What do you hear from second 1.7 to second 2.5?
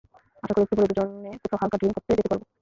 Drink করতে যেতে পারব।